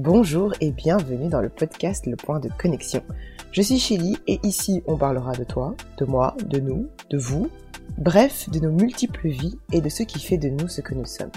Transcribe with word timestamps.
Bonjour 0.00 0.54
et 0.60 0.70
bienvenue 0.70 1.28
dans 1.28 1.40
le 1.40 1.48
podcast 1.48 2.06
Le 2.06 2.14
Point 2.14 2.38
de 2.38 2.48
Connexion. 2.56 3.02
Je 3.50 3.62
suis 3.62 3.80
Chili 3.80 4.16
et 4.28 4.38
ici 4.44 4.80
on 4.86 4.96
parlera 4.96 5.32
de 5.32 5.42
toi, 5.42 5.74
de 5.98 6.04
moi, 6.04 6.36
de 6.46 6.60
nous, 6.60 6.88
de 7.10 7.18
vous, 7.18 7.50
bref, 7.96 8.48
de 8.48 8.60
nos 8.60 8.70
multiples 8.70 9.26
vies 9.26 9.58
et 9.72 9.80
de 9.80 9.88
ce 9.88 10.04
qui 10.04 10.20
fait 10.20 10.38
de 10.38 10.50
nous 10.50 10.68
ce 10.68 10.82
que 10.82 10.94
nous 10.94 11.04
sommes. 11.04 11.32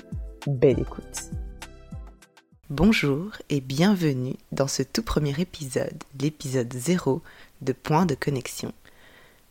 Belle 0.45 0.79
écoute. 0.79 1.31
Bonjour 2.69 3.31
et 3.49 3.61
bienvenue 3.61 4.35
dans 4.51 4.67
ce 4.67 4.83
tout 4.83 5.01
premier 5.01 5.33
épisode, 5.39 5.97
l'épisode 6.19 6.71
0 6.71 7.23
de 7.63 7.73
Point 7.73 8.05
de 8.05 8.13
Connexion. 8.13 8.73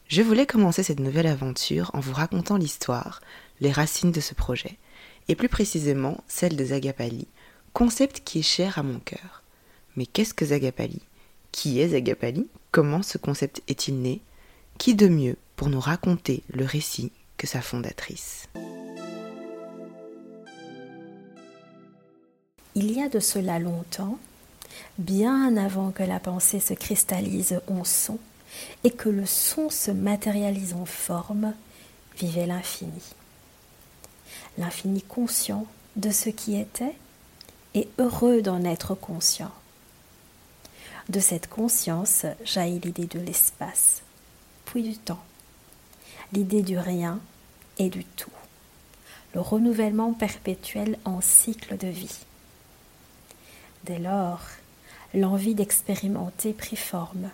Je 0.06 0.22
voulais 0.22 0.46
commencer 0.46 0.84
cette 0.84 1.00
nouvelle 1.00 1.26
aventure 1.26 1.90
en 1.94 2.00
vous 2.00 2.14
racontant 2.14 2.58
l'histoire, 2.58 3.20
les 3.60 3.72
racines 3.72 4.12
de 4.12 4.20
ce 4.20 4.34
projet, 4.34 4.78
et 5.26 5.34
plus 5.34 5.48
précisément 5.48 6.22
celle 6.28 6.54
de 6.54 6.64
Zagapali, 6.64 7.26
concept 7.72 8.22
qui 8.24 8.40
est 8.40 8.42
cher 8.42 8.78
à 8.78 8.82
mon 8.82 8.98
cœur. 8.98 9.42
Mais 9.96 10.06
qu'est-ce 10.06 10.34
que 10.34 10.46
Zagapali? 10.46 11.00
Qui 11.52 11.80
est 11.80 11.88
Zagapali? 11.88 12.48
Comment 12.70 13.02
ce 13.02 13.18
concept 13.18 13.62
est-il 13.68 14.00
né? 14.00 14.20
Qui 14.78 14.94
de 14.94 15.08
mieux 15.08 15.36
pour 15.56 15.68
nous 15.68 15.80
raconter 15.80 16.42
le 16.48 16.64
récit 16.64 17.12
que 17.36 17.46
sa 17.46 17.60
fondatrice? 17.60 18.48
Il 22.74 22.92
y 22.92 23.02
a 23.02 23.08
de 23.08 23.18
cela 23.18 23.58
longtemps, 23.58 24.18
bien 24.98 25.56
avant 25.56 25.90
que 25.90 26.04
la 26.04 26.20
pensée 26.20 26.60
se 26.60 26.74
cristallise 26.74 27.60
en 27.66 27.84
son 27.84 28.18
et 28.84 28.90
que 28.90 29.08
le 29.08 29.26
son 29.26 29.70
se 29.70 29.90
matérialise 29.90 30.74
en 30.74 30.86
forme, 30.86 31.52
vivait 32.16 32.46
l'infini. 32.46 33.02
L'infini 34.58 35.02
conscient 35.02 35.66
de 35.96 36.10
ce 36.10 36.28
qui 36.28 36.58
était 36.58 36.94
et 37.74 37.88
heureux 37.98 38.42
d'en 38.42 38.64
être 38.64 38.94
conscient. 38.94 39.52
De 41.08 41.20
cette 41.20 41.48
conscience 41.48 42.26
jaillit 42.44 42.80
l'idée 42.80 43.06
de 43.06 43.20
l'espace, 43.20 44.02
puis 44.64 44.82
du 44.82 44.96
temps, 44.96 45.22
l'idée 46.32 46.62
du 46.62 46.78
rien 46.78 47.20
et 47.78 47.88
du 47.88 48.04
tout, 48.04 48.30
le 49.34 49.40
renouvellement 49.40 50.12
perpétuel 50.12 50.98
en 51.04 51.20
cycle 51.20 51.76
de 51.76 51.88
vie. 51.88 52.18
Dès 53.84 53.98
lors, 53.98 54.42
l'envie 55.14 55.54
d'expérimenter 55.54 56.52
prit 56.52 56.76
forme. 56.76 57.30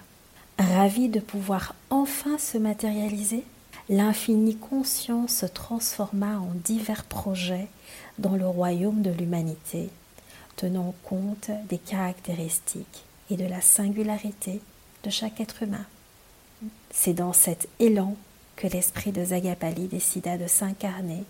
Ravi 0.58 1.08
de 1.08 1.20
pouvoir 1.20 1.74
enfin 1.90 2.38
se 2.38 2.56
matérialiser, 2.56 3.44
l'infini 3.90 4.56
conscient 4.56 5.28
se 5.28 5.44
transforma 5.44 6.38
en 6.38 6.50
divers 6.64 7.04
projets 7.04 7.68
dans 8.18 8.36
le 8.36 8.46
royaume 8.46 9.02
de 9.02 9.10
l'humanité 9.10 9.90
tenant 10.56 10.94
compte 11.04 11.50
des 11.68 11.78
caractéristiques 11.78 13.04
et 13.30 13.36
de 13.36 13.44
la 13.44 13.60
singularité 13.60 14.60
de 15.04 15.10
chaque 15.10 15.40
être 15.40 15.62
humain. 15.62 15.84
C'est 16.90 17.14
dans 17.14 17.32
cet 17.32 17.68
élan 17.78 18.16
que 18.56 18.66
l'esprit 18.66 19.12
de 19.12 19.24
Zagapali 19.24 19.86
décida 19.86 20.38
de 20.38 20.46
s'incarner 20.46 21.24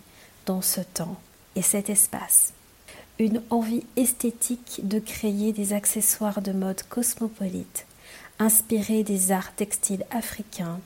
dans 0.45 0.61
ce 0.61 0.81
temps 0.81 1.17
et 1.55 1.61
cet 1.61 1.89
espace. 1.89 2.53
Une 3.19 3.41
envie 3.49 3.83
esthétique 3.95 4.87
de 4.87 4.99
créer 4.99 5.51
des 5.51 5.73
accessoires 5.73 6.41
de 6.41 6.53
mode 6.53 6.83
cosmopolite, 6.83 7.85
inspirés 8.39 9.03
des 9.03 9.31
arts 9.31 9.53
textiles 9.55 10.05
africains 10.11 10.79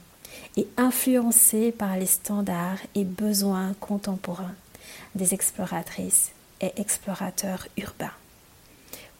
et 0.57 0.67
influencés 0.77 1.71
par 1.71 1.97
les 1.97 2.05
standards 2.05 2.79
et 2.95 3.03
besoins 3.03 3.73
contemporains 3.79 4.55
des 5.13 5.33
exploratrices 5.33 6.31
et 6.61 6.71
explorateurs 6.77 7.67
urbains 7.77 8.13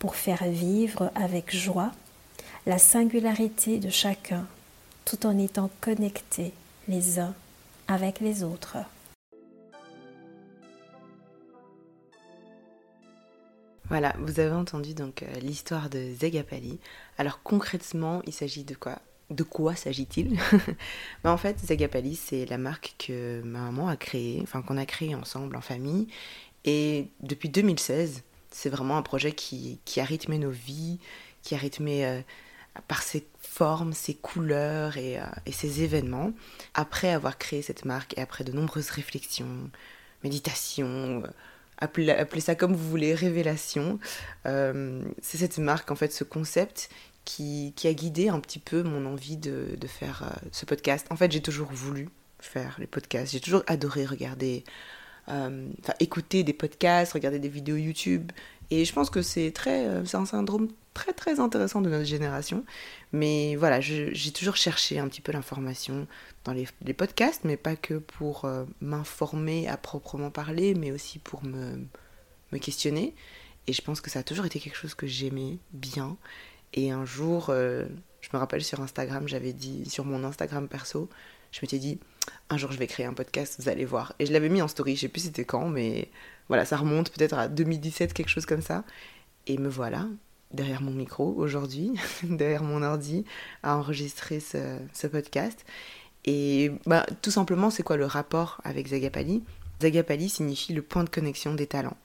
pour 0.02 0.16
faire 0.16 0.44
vivre 0.46 1.12
avec 1.14 1.56
joie 1.56 1.92
la 2.66 2.80
singularité 2.80 3.78
de 3.78 3.92
chacun 3.92 4.48
tout 5.06 5.28
en 5.28 5.38
étant 5.38 5.70
connectés 5.80 6.54
les 6.88 7.20
uns 7.20 7.36
avec 7.88 8.20
les 8.20 8.42
autres. 8.42 8.78
Voilà, 13.90 14.16
vous 14.18 14.40
avez 14.40 14.56
entendu 14.56 14.96
donc 14.96 15.22
euh, 15.22 15.28
l'histoire 15.40 15.92
de 15.92 16.12
Zegapali. 16.20 16.80
Alors 17.20 17.44
concrètement, 17.44 18.24
il 18.26 18.34
s'agit 18.34 18.64
de 18.64 18.74
quoi? 18.74 18.98
De 19.30 19.44
quoi 19.44 19.76
s'agit-il? 19.76 20.40
Bah, 21.24 21.32
En 21.32 21.38
fait, 21.38 21.60
Zegapali, 21.60 22.16
c'est 22.16 22.48
la 22.48 22.58
marque 22.58 22.96
que 22.98 23.44
ma 23.44 23.60
maman 23.60 23.88
a 23.88 23.98
créée, 23.98 24.40
enfin 24.42 24.64
qu'on 24.64 24.78
a 24.78 24.88
créée 24.88 25.14
ensemble 25.14 25.56
en 25.56 25.62
famille. 25.62 26.08
Et 26.66 27.08
depuis 27.22 27.50
2016, 27.50 28.24
c'est 28.52 28.70
vraiment 28.70 28.98
un 28.98 29.02
projet 29.02 29.32
qui, 29.32 29.80
a 29.98 30.04
rythmé 30.04 30.38
nos 30.38 30.52
vies, 30.52 31.00
qui 31.42 31.56
a 31.56 31.58
rythmé 31.58 32.06
euh, 32.06 32.22
par 32.88 33.02
ses 33.02 33.26
formes, 33.40 33.94
ses 33.94 34.14
couleurs 34.14 34.98
et, 34.98 35.20
euh, 35.20 35.24
ses 35.52 35.82
événements. 35.84 36.34
Après 36.74 37.12
avoir 37.12 37.38
créé 37.38 37.62
cette 37.62 37.86
marque 37.86 38.18
et 38.18 38.22
après 38.22 38.44
de 38.44 38.52
nombreuses 38.52 38.90
réflexions, 38.90 39.70
méditations, 40.24 41.24
euh, 41.24 41.28
appelez, 41.78 42.42
ça 42.42 42.56
comme 42.56 42.76
vous 42.76 42.90
voulez, 42.90 43.16
révélations, 43.16 44.00
c'est 44.46 45.38
cette 45.38 45.58
marque, 45.58 45.90
en 45.90 45.96
fait, 45.96 46.12
ce 46.14 46.24
concept 46.24 46.90
qui, 47.26 47.74
a 47.86 47.94
guidé 47.94 48.30
un 48.30 48.40
petit 48.40 48.60
peu 48.60 48.84
mon 48.84 49.06
envie 49.06 49.38
de, 49.38 49.76
de 49.80 49.88
faire 49.88 50.38
ce 50.52 50.66
podcast. 50.66 51.08
En 51.10 51.16
fait, 51.16 51.32
j'ai 51.32 51.42
toujours 51.42 51.72
voulu 51.72 52.10
faire 52.40 52.76
les 52.80 52.88
podcasts, 52.88 53.32
j'ai 53.32 53.40
toujours 53.40 53.64
adoré 53.68 54.06
regarder 54.06 54.64
euh, 55.30 55.70
écouter 56.00 56.44
des 56.44 56.54
podcasts, 56.54 57.14
regarder 57.14 57.40
des 57.40 57.50
vidéos 57.50 57.78
YouTube. 57.78 58.32
Et 58.70 58.86
je 58.86 58.94
pense 58.94 59.10
que 59.10 59.22
c'est 59.22 59.52
très, 59.52 59.86
euh, 59.86 60.06
c'est 60.06 60.18
un 60.18 60.26
syndrome 60.26 60.70
très 60.94 61.14
très 61.14 61.40
intéressant 61.40 61.82
de 61.82 61.90
notre 61.90 62.06
génération. 62.06 62.64
Mais 63.12 63.56
voilà, 63.56 63.82
j'ai 63.82 64.32
toujours 64.32 64.56
cherché 64.56 65.00
un 65.00 65.08
petit 65.08 65.22
peu 65.22 65.32
l'information 65.32 66.08
dans 66.44 66.54
les, 66.54 66.94
podcasts, 66.94 67.44
mais 67.44 67.58
pas 67.58 67.76
que 67.76 67.96
pour 67.96 68.46
euh, 68.46 68.66
m'informer 68.82 69.68
à 69.68 69.78
proprement 69.78 70.32
parler, 70.32 70.74
mais 70.74 70.92
aussi 70.92 71.20
pour 71.20 71.44
me 71.44 71.88
questionner. 72.60 73.14
Et 73.68 73.74
je 73.74 73.82
pense 73.82 74.02
que 74.02 74.10
ça 74.10 74.20
a 74.20 74.24
toujours 74.24 74.46
été 74.46 74.60
quelque 74.60 74.78
chose 74.78 74.96
que 74.96 75.08
j'aimais 75.08 75.58
bien. 75.72 76.18
Et 76.74 76.92
un 76.92 77.06
jour, 77.06 77.54
je 78.22 78.30
me 78.34 78.38
rappelle 78.38 78.64
sur 78.64 78.80
Instagram, 78.82 79.28
j'avais 79.28 79.54
dit, 79.54 79.90
sur 79.90 80.06
mon 80.06 80.24
Instagram 80.24 80.68
perso, 80.68 81.10
je 81.52 81.60
m'étais 81.62 81.80
dit, 81.80 82.00
un 82.50 82.58
jour 82.58 82.72
je 82.72 82.78
vais 82.78 82.88
créer 82.88 83.06
un 83.06 83.14
podcast, 83.14 83.56
vous 83.60 83.70
allez 83.70 83.86
voir. 83.86 84.14
Et 84.20 84.26
je 84.26 84.34
l'avais 84.34 84.50
mis 84.50 84.62
en 84.62 84.68
story, 84.68 84.96
je 84.96 85.02
sais 85.02 85.08
plus 85.08 85.22
c'était 85.22 85.46
quand, 85.46 85.68
mais 85.68 86.10
voilà, 86.48 86.66
ça 86.66 86.78
remonte 86.78 87.12
peut-être 87.12 87.38
à 87.38 87.48
2017, 87.48 88.14
quelque 88.14 88.30
chose 88.30 88.46
comme 88.46 88.62
ça. 88.62 88.84
Et 89.48 89.58
me 89.58 89.70
voilà, 89.70 90.08
derrière 90.54 90.82
mon 90.82 90.92
micro 90.92 91.34
aujourd'hui, 91.36 91.94
derrière 92.24 92.64
mon 92.64 92.84
ordi, 92.84 93.26
à 93.64 93.78
enregistrer 93.78 94.40
ce, 94.40 95.08
podcast. 95.08 95.66
Et 96.26 96.72
bah, 96.86 97.06
tout 97.22 97.32
simplement, 97.32 97.70
c'est 97.70 97.84
quoi 97.84 97.98
le 97.98 98.06
rapport 98.06 98.62
avec 98.64 98.88
Zagapali? 98.88 99.44
Zagapali 99.82 100.30
signifie 100.30 100.74
le 100.74 100.84
point 100.84 101.04
de 101.04 101.10
connexion 101.10 101.56
des 101.56 101.66
talents. 101.66 101.98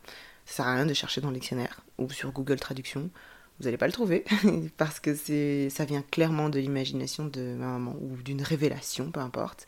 Ça 0.47 0.57
sert 0.57 0.69
à 0.69 0.75
rien 0.75 0.87
de 0.87 0.95
chercher 0.95 1.21
dans 1.21 1.29
le 1.29 1.35
dictionnaire 1.35 1.83
ou 1.99 2.11
sur 2.11 2.33
Google 2.33 2.59
Traduction 2.59 3.11
vous 3.59 3.65
n'allez 3.65 3.79
pas 3.79 3.87
le 3.87 3.93
trouver 3.93 4.25
parce 4.77 5.01
que 5.01 5.15
c'est 5.15 5.71
ça 5.71 5.85
vient 5.85 6.03
clairement 6.03 6.49
de 6.49 6.59
l'imagination 6.59 7.27
de 7.27 7.55
ma 7.59 7.67
maman 7.67 7.97
ou 8.01 8.17
d'une 8.23 8.43
révélation, 8.43 9.11
peu 9.11 9.21
importe. 9.21 9.67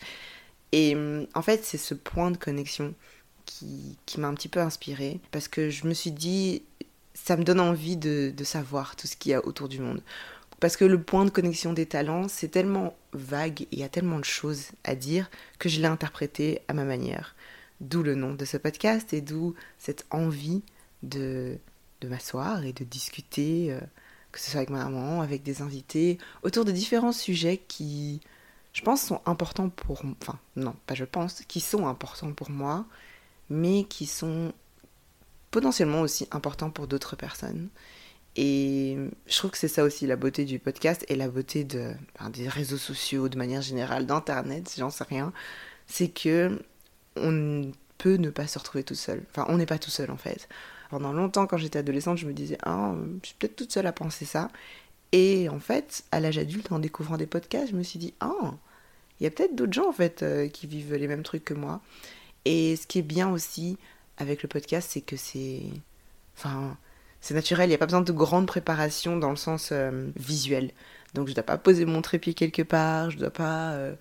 Et 0.73 0.95
en 1.35 1.43
fait, 1.43 1.65
c'est 1.65 1.79
ce 1.79 1.95
point 1.95 2.31
de 2.31 2.37
connexion 2.37 2.95
qui, 3.47 3.97
m'a 4.19 4.29
un 4.29 4.35
petit 4.35 4.49
peu 4.49 4.61
inspirée 4.61 5.21
parce 5.31 5.49
que 5.49 5.71
je 5.71 5.87
me 5.87 5.95
suis 5.95 6.11
dit, 6.11 6.63
ça 7.15 7.37
me 7.37 7.45
donne 7.45 7.61
envie 7.61 7.97
de, 7.97 8.33
de 8.37 8.45
savoir 8.45 8.95
tout 8.97 9.07
ce 9.07 9.17
qu'il 9.17 9.33
y 9.33 9.35
a 9.35 9.47
autour 9.47 9.69
du 9.69 9.81
monde. 9.81 10.03
Parce 10.61 10.77
que 10.77 10.85
le 10.85 11.01
point 11.01 11.25
de 11.25 11.31
connexion 11.31 11.73
des 11.73 11.87
talents, 11.87 12.29
c'est 12.29 12.49
tellement 12.49 12.97
vague 13.13 13.67
il 13.71 13.79
y 13.79 13.85
a 13.85 13.89
tellement 13.89 14.19
de 14.19 14.25
choses 14.25 14.67
à 14.85 14.95
dire 14.95 15.31
que 15.59 15.69
je 15.69 15.81
l'ai 15.81 15.87
interprété 15.87 16.61
à 16.69 16.75
ma 16.75 16.85
manière. 16.85 17.37
D'où 17.81 18.03
le 18.03 18.17
nom 18.17 18.35
de 18.35 18.45
ce 18.45 18.57
podcast 18.57 19.13
et 19.13 19.21
d'où 19.21 19.55
cette 19.79 20.05
envie 20.11 20.63
de 21.05 21.59
de 22.01 22.09
m'asseoir 22.09 22.65
et 22.65 22.73
de 22.73 22.85
discuter, 22.85 23.73
euh, 23.73 23.81
que 24.33 24.41
ce 24.41 24.51
soit 24.51 24.59
avec 24.59 24.71
ma 24.71 24.85
maman, 24.85 25.21
avec 25.21 25.43
des 25.43 25.63
invités, 25.63 26.19
autour 26.43 26.65
de 26.65 26.73
différents 26.73 27.13
sujets 27.13 27.59
qui, 27.69 28.21
je 28.73 28.83
pense, 28.83 29.03
sont 29.03 29.21
importants 29.27 29.69
pour... 29.69 30.03
Enfin, 30.21 30.39
non, 30.57 30.75
pas 30.87 30.95
je 30.95 31.05
pense, 31.05 31.43
qui 31.49 31.61
sont 31.61 31.87
importants 31.87 32.33
pour 32.33 32.51
moi, 32.51 32.87
mais 33.51 33.85
qui 33.85 34.07
sont 34.07 34.53
potentiellement 35.51 36.03
aussi 36.03 36.29
importants 36.31 36.71
pour 36.71 36.87
d'autres 36.87 37.17
personnes. 37.17 37.69
Et 38.37 38.97
je 39.27 39.37
trouve 39.37 39.51
que 39.51 39.59
c'est 39.59 39.67
ça 39.67 39.83
aussi 39.83 40.07
la 40.07 40.17
beauté 40.17 40.45
du 40.45 40.59
podcast 40.59 41.05
et 41.09 41.17
la 41.17 41.29
beauté 41.29 41.65
de, 41.65 41.93
des 42.33 42.49
réseaux 42.49 42.77
sociaux 42.77 43.29
de 43.29 43.37
manière 43.37 43.63
générale, 43.63 44.07
d'internet, 44.07 44.73
j'en 44.79 44.91
sais 44.91 45.05
rien, 45.05 45.33
c'est 45.89 46.09
que 46.09 46.63
on 47.17 47.73
peut 47.99 48.15
ne 48.15 48.31
pas 48.31 48.47
se 48.47 48.59
retrouver 48.59 48.85
tout 48.85 48.95
seul. 48.95 49.25
Enfin, 49.31 49.45
on 49.49 49.57
n'est 49.59 49.67
pas 49.67 49.79
tout 49.79 49.91
seul 49.91 50.11
en 50.11 50.17
fait. 50.17 50.49
Pendant 50.91 51.13
longtemps, 51.13 51.47
quand 51.47 51.59
j'étais 51.59 51.79
adolescente, 51.79 52.19
je 52.19 52.27
me 52.27 52.33
disais, 52.33 52.59
ah, 52.63 52.95
je 53.23 53.29
suis 53.29 53.37
peut-être 53.39 53.57
toute 53.57 53.73
seule 53.73 53.87
à 53.87 53.93
penser 53.93 54.25
ça. 54.25 54.51
Et 55.13 55.49
en 55.49 55.61
fait, 55.61 56.05
à 56.13 56.21
l'âge 56.21 56.39
adulte, 56.39 56.73
en 56.73 56.79
découvrant 56.79 57.17
des 57.17 57.27
podcasts, 57.27 57.71
je 57.71 57.77
me 57.77 57.83
suis 57.83 57.99
dit, 57.99 58.15
ah, 58.21 58.55
il 59.21 59.25
y 59.25 59.27
a 59.27 59.31
peut-être 59.31 59.55
d'autres 59.55 59.73
gens 59.73 59.89
en 59.89 59.93
fait 59.93 60.23
euh, 60.23 60.49
qui 60.49 60.67
vivent 60.67 60.95
les 60.95 61.09
mêmes 61.09 61.23
trucs 61.23 61.45
que 61.45 61.55
moi. 61.55 61.81
Et 62.45 62.77
ce 62.77 62.87
qui 62.87 62.99
est 62.99 63.03
bien 63.03 63.31
aussi 63.31 63.79
avec 64.17 64.43
le 64.43 64.49
podcast, 64.49 64.89
c'est 64.93 65.01
que 65.01 65.17
c'est, 65.17 65.63
enfin, 66.37 66.77
c'est 67.21 67.35
naturel, 67.35 67.67
il 67.67 67.71
n'y 67.71 67.75
a 67.75 67.79
pas 67.79 67.87
besoin 67.87 68.01
de 68.01 68.13
grande 68.13 68.47
préparation 68.47 69.17
dans 69.17 69.31
le 69.31 69.37
sens 69.37 69.71
euh, 69.73 70.11
visuel. 70.17 70.71
Donc 71.15 71.27
je 71.27 71.33
ne 71.33 71.35
dois 71.37 71.45
pas 71.45 71.59
poser 71.59 71.85
mon 71.85 72.03
trépied 72.03 72.35
quelque 72.35 72.63
part, 72.63 73.11
je 73.11 73.17
ne 73.17 73.23
dois 73.23 73.31
pas 73.31 73.73
euh, 73.73 73.95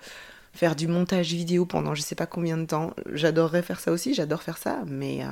faire 0.54 0.76
du 0.76 0.88
montage 0.88 1.34
vidéo 1.34 1.66
pendant 1.66 1.96
je 1.96 2.02
ne 2.02 2.06
sais 2.06 2.16
pas 2.16 2.28
combien 2.28 2.58
de 2.58 2.66
temps. 2.66 2.94
J'adorerais 3.12 3.64
faire 3.64 3.80
ça 3.80 3.92
aussi, 3.92 4.14
j'adore 4.14 4.44
faire 4.44 4.58
ça, 4.58 4.84
mais, 4.88 5.24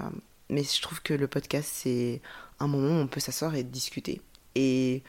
mais 0.49 0.63
je 0.63 0.81
trouve 0.81 1.01
que 1.01 1.13
le 1.13 1.27
podcast 1.27 1.69
c'est 1.73 2.21
un 2.59 2.67
moment 2.67 2.99
où 2.99 3.01
on 3.03 3.07
peut 3.07 3.19
s'asseoir 3.19 3.55
et 3.55 3.63
discuter. 3.63 4.21
Et 4.55 5.03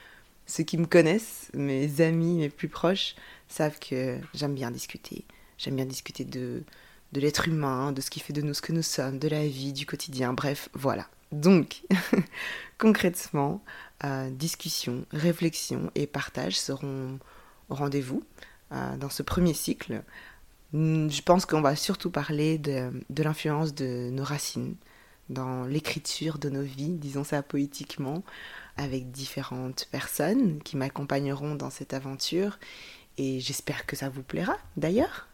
ceux 0.46 0.64
qui 0.64 0.78
me 0.78 0.86
connaissent, 0.86 1.50
mes 1.54 2.00
amis, 2.00 2.38
mes 2.38 2.48
plus 2.48 2.68
proches, 2.68 3.14
savent 3.48 3.78
que 3.78 4.18
j'aime 4.34 4.54
bien 4.54 4.70
discuter. 4.70 5.24
J'aime 5.58 5.76
bien 5.76 5.84
discuter 5.84 6.24
de, 6.24 6.62
de 7.12 7.20
l'être 7.20 7.48
humain, 7.48 7.92
de 7.92 8.00
ce 8.00 8.10
qui 8.10 8.20
fait 8.20 8.32
de 8.32 8.42
nous 8.42 8.54
ce 8.54 8.62
que 8.62 8.72
nous 8.72 8.82
sommes, 8.82 9.18
de 9.18 9.28
la 9.28 9.46
vie, 9.46 9.72
du 9.72 9.86
quotidien, 9.86 10.32
bref, 10.32 10.68
voilà. 10.74 11.08
Donc, 11.32 11.82
concrètement, 12.78 13.62
euh, 14.04 14.30
discussion, 14.30 15.04
réflexion 15.12 15.90
et 15.94 16.06
partage 16.06 16.58
seront 16.58 17.18
au 17.68 17.74
rendez-vous 17.74 18.22
euh, 18.72 18.96
dans 18.96 19.10
ce 19.10 19.22
premier 19.22 19.54
cycle. 19.54 20.02
Je 20.72 21.22
pense 21.22 21.46
qu'on 21.46 21.62
va 21.62 21.74
surtout 21.74 22.10
parler 22.10 22.58
de, 22.58 22.90
de 23.08 23.22
l'influence 23.22 23.74
de 23.74 24.10
nos 24.10 24.24
racines 24.24 24.76
dans 25.28 25.64
l'écriture 25.64 26.38
de 26.38 26.50
nos 26.50 26.62
vies, 26.62 26.92
disons 26.92 27.24
ça 27.24 27.42
poétiquement, 27.42 28.22
avec 28.76 29.10
différentes 29.10 29.88
personnes 29.90 30.60
qui 30.62 30.76
m'accompagneront 30.76 31.54
dans 31.54 31.70
cette 31.70 31.94
aventure. 31.94 32.58
Et 33.18 33.40
j'espère 33.40 33.86
que 33.86 33.96
ça 33.96 34.08
vous 34.08 34.22
plaira 34.22 34.56
d'ailleurs. 34.76 35.28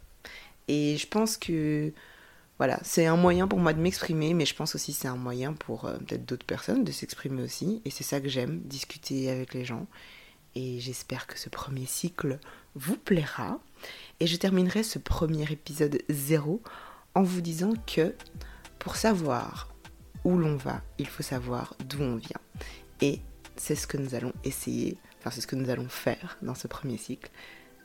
Et 0.68 0.96
je 0.96 1.06
pense 1.06 1.36
que 1.36 1.92
voilà, 2.58 2.78
c'est 2.84 3.06
un 3.06 3.16
moyen 3.16 3.48
pour 3.48 3.58
moi 3.58 3.72
de 3.72 3.80
m'exprimer, 3.80 4.34
mais 4.34 4.46
je 4.46 4.54
pense 4.54 4.74
aussi 4.74 4.92
c'est 4.92 5.08
un 5.08 5.16
moyen 5.16 5.52
pour 5.52 5.86
euh, 5.86 5.96
peut-être 5.98 6.24
d'autres 6.24 6.46
personnes 6.46 6.84
de 6.84 6.92
s'exprimer 6.92 7.42
aussi. 7.42 7.82
Et 7.84 7.90
c'est 7.90 8.04
ça 8.04 8.20
que 8.20 8.28
j'aime, 8.28 8.60
discuter 8.60 9.30
avec 9.30 9.52
les 9.52 9.64
gens. 9.64 9.86
Et 10.54 10.78
j'espère 10.80 11.26
que 11.26 11.38
ce 11.38 11.48
premier 11.48 11.86
cycle 11.86 12.38
vous 12.74 12.96
plaira. 12.96 13.58
Et 14.20 14.26
je 14.26 14.36
terminerai 14.36 14.82
ce 14.82 14.98
premier 14.98 15.50
épisode 15.50 15.98
zéro 16.08 16.62
en 17.14 17.22
vous 17.22 17.40
disant 17.40 17.72
que 17.86 18.14
pour 18.78 18.96
savoir 18.96 19.71
où 20.24 20.36
l'on 20.36 20.56
va, 20.56 20.82
il 20.98 21.06
faut 21.06 21.22
savoir 21.22 21.74
d'où 21.88 22.02
on 22.02 22.16
vient. 22.16 22.40
Et 23.00 23.20
c'est 23.56 23.74
ce 23.74 23.86
que 23.86 23.96
nous 23.96 24.14
allons 24.14 24.32
essayer, 24.44 24.96
enfin 25.18 25.30
c'est 25.30 25.40
ce 25.40 25.46
que 25.46 25.56
nous 25.56 25.70
allons 25.70 25.88
faire 25.88 26.38
dans 26.42 26.54
ce 26.54 26.68
premier 26.68 26.96
cycle. 26.96 27.30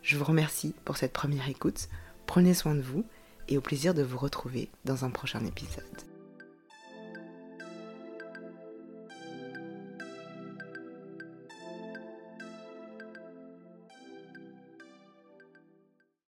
Je 0.01 0.18
vous 0.18 0.25
remercie 0.25 0.74
pour 0.86 0.98
cette 0.98 1.13
première 1.13 1.50
écoute. 1.50 1.89
Prenez 2.25 2.54
soin 2.54 2.75
de 2.75 2.81
vous 2.81 3.06
et 3.48 3.57
au 3.57 3.62
plaisir 3.62 3.94
de 3.94 4.04
vous 4.04 4.18
retrouver 4.18 4.69
dans 4.86 5.06
un 5.06 5.10
prochain 5.10 5.44
épisode. 5.45 6.17